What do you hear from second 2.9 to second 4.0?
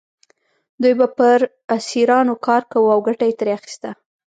او ګټه یې ترې اخیسته.